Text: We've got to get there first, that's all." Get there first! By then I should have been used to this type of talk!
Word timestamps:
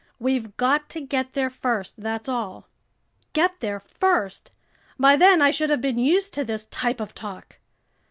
We've 0.17 0.57
got 0.57 0.89
to 0.89 1.01
get 1.01 1.33
there 1.33 1.51
first, 1.51 2.01
that's 2.01 2.27
all." 2.27 2.67
Get 3.33 3.59
there 3.59 3.79
first! 3.79 4.49
By 4.99 5.15
then 5.15 5.43
I 5.43 5.51
should 5.51 5.69
have 5.69 5.81
been 5.81 5.99
used 5.99 6.33
to 6.33 6.43
this 6.43 6.65
type 6.65 6.99
of 6.99 7.13
talk! 7.13 7.59